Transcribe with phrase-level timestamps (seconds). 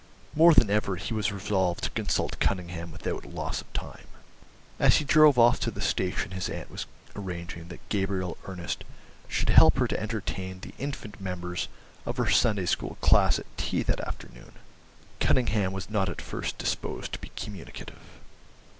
[0.35, 4.07] More than ever he was resolved to consult Cunningham without loss of time.
[4.79, 8.83] As he drove off to the station his aunt was arranging that Gabriel Ernest
[9.27, 11.67] should help her to entertain the infant members
[12.07, 14.53] of her Sunday school class at tea that afternoon.
[15.19, 18.01] Cunningham was not at first disposed to be communicative.